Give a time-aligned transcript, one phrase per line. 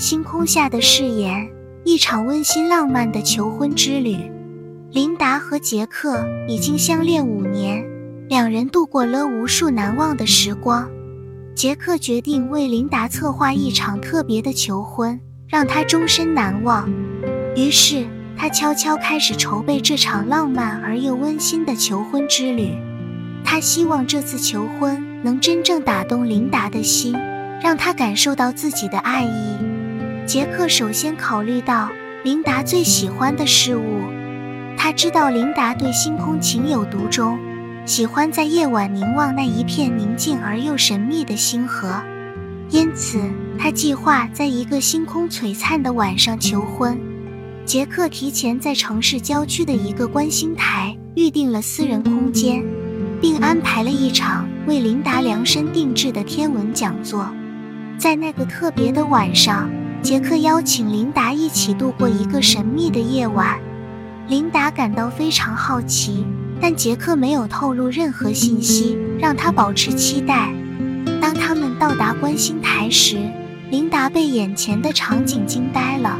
[0.00, 1.46] 星空下的誓言，
[1.84, 4.16] 一场温馨浪漫的求婚之旅。
[4.92, 7.84] 琳达和杰克已经相恋五年，
[8.26, 10.88] 两人度过了无数难忘的时光。
[11.54, 16.90] 杰克决定为琳达策划一场特别的求婚，让她终身难忘。
[17.54, 18.06] 于是，
[18.38, 22.70] 他悄悄开始筹备这场浪漫而又温馨的求婚之旅。
[23.44, 27.14] 他希望这次求婚能真正打动琳达的心，
[27.62, 29.69] 让她感受到自己的爱意。
[30.30, 31.90] 杰克首先考虑到
[32.22, 34.04] 琳达最喜欢的事物，
[34.78, 37.36] 他知道琳达对星空情有独钟。
[37.84, 42.00] 喜欢在夜晚凝望那一片宁静而又神秘的星河，
[42.68, 43.18] 因此
[43.58, 46.96] 他计划在一个星空璀璨的晚上求婚。
[47.64, 52.62] 杰克提前在城市郊区的一个观星台预定了私人空间，
[53.20, 57.28] 并安排了一场为琳达量身定制的天文讲座。
[57.98, 59.68] 在那个特别的晚上，
[60.02, 63.58] 杰克邀请琳达一起度过一个神秘的夜晚。
[64.28, 66.26] 琳达感到非常好奇。
[66.62, 70.52] 但杰克没有透露任何信息，让他保持期待。
[71.18, 73.16] 当他们到达观星台时，
[73.70, 76.18] 琳达被眼前的场景惊呆了。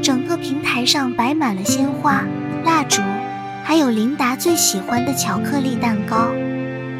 [0.00, 2.24] 整个平台上摆满了鲜花、
[2.64, 3.02] 蜡烛，
[3.64, 6.30] 还有琳达最喜欢的巧克力蛋糕。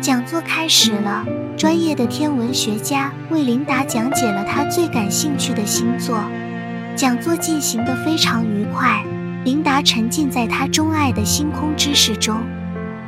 [0.03, 1.25] 讲座开始了，
[1.57, 6.23] 专业的天文学家为琳达讲解了他最感兴趣的星座。
[6.95, 9.03] 讲座进行得非常愉快，
[9.43, 12.37] 琳达沉浸在她钟爱的星空知识中。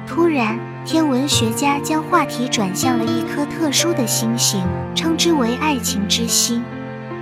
[0.07, 4.63] 突然，天文学家将话题转向了一颗特殊的星星，
[4.95, 6.63] 称之为“爱情之星”。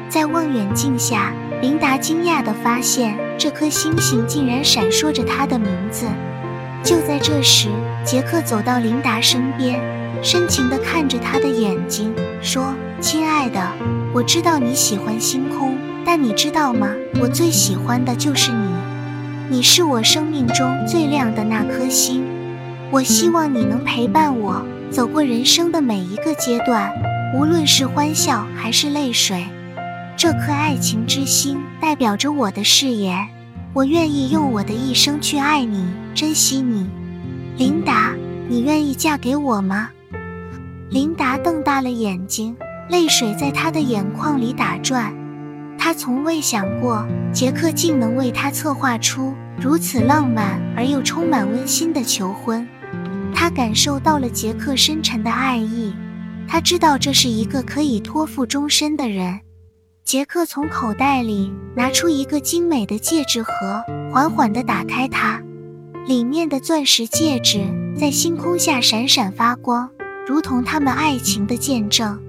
[0.09, 6.07] 在望远镜下，琳达惊讶地发现，这颗星星竟然闪烁着他的名字。
[6.85, 7.69] 就在这时，
[8.05, 9.81] 杰克走到琳达身边，
[10.22, 13.72] 深情地看着他的眼睛，说：“亲爱的，
[14.12, 16.89] 我知道你喜欢星空，但你知道吗？
[17.20, 18.69] 我最喜欢的就是你，
[19.48, 22.25] 你是我生命中最亮的那颗星。”
[22.91, 26.93] 我希望你能陪伴我走过人生的每一个阶段，
[27.34, 29.44] 无论是欢笑还是泪水。
[30.16, 33.26] 这颗爱情之心代表着我的誓言，
[33.75, 35.84] 我愿意用我的一生去爱你，
[36.15, 36.88] 珍惜你。
[37.59, 38.15] 琳达，
[38.49, 39.91] 你愿意嫁给我吗？
[40.89, 42.57] 琳达瞪大了眼睛，
[42.89, 45.13] 泪水在她的眼眶里打转。
[45.77, 52.67] 她从未想过杰克竟能为她策划出如此浪漫而又充满温馨的求婚。
[53.35, 55.93] 他感受到了杰克深沉的爱意，
[56.49, 59.41] 他知道这是一个可以托付终身的人。
[60.05, 65.43] 杰克从口袋里拿出一个精美的戒指盒，缓缓地打开它，
[66.07, 67.61] 里面的钻石戒指
[67.99, 69.91] 在星空下闪闪发光，
[70.26, 72.20] 如同他们爱情的见证。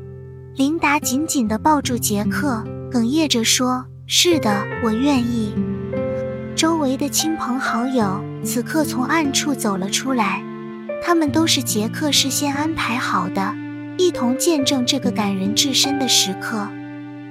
[0.55, 5.53] 琳达紧紧地抱住杰克，哽咽着说：“是的，我愿意。”
[6.55, 10.43] 周围的亲朋好友此刻从暗处走了出来。
[11.03, 13.53] 他们都是杰克事先安排好的，
[13.97, 16.67] 一同见证这个感人至深的时刻。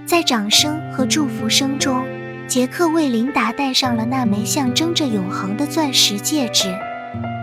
[0.04, 2.04] 在掌声和祝福声中，
[2.48, 6.72] 杰克为琳达戴上了那枚象征着永恒的钻石戒指。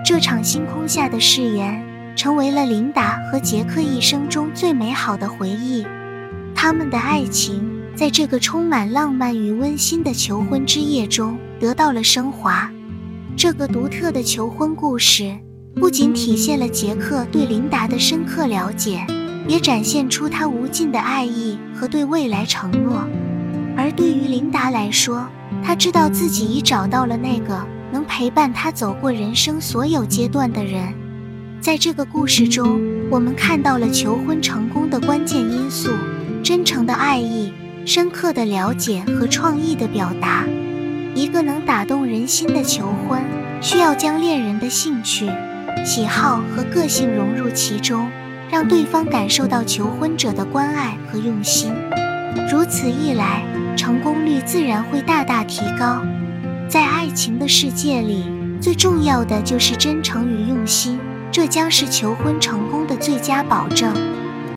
[0.06, 1.84] 这场星空下的誓言，
[2.16, 5.86] 成为了琳达和杰克一生中最美好的回忆。
[6.56, 12.72] 他们的爱情在这个充满浪漫与温馨的求婚之夜中得到了升华。
[13.36, 15.38] 这个独特的求婚故事。
[15.76, 19.04] 不仅体现了杰克对琳达的深刻了解，
[19.48, 23.04] 也展现出他无尽的爱意和对未来承诺。
[23.76, 25.28] 而对于琳达来说，
[25.64, 27.60] 她知道自己已找到了那个
[27.92, 30.94] 能陪伴她走过人生所有阶段的人。
[31.64, 32.78] 在这个故事中，
[33.10, 35.92] 我们看到了求婚成功的关键因素：
[36.44, 37.54] 真诚的爱意、
[37.86, 40.44] 深刻的了解和创意的表达。
[41.16, 43.22] 一个能打动人心的求婚，
[43.62, 45.32] 需要将恋人的兴趣。
[45.86, 48.10] 喜好和个性融入其中，
[48.52, 51.74] 让对方感受到求婚者的关爱和用心。
[52.52, 53.42] 如此一来，
[53.78, 56.04] 成功率自然会大大提高。
[56.68, 58.26] 在爱情的世界里，
[58.60, 61.00] 最重要的就是真诚与用心，
[61.34, 64.13] 这将是求婚成功的最佳保证。